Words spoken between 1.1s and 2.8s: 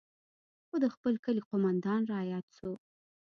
کلي قومندان راياد سو.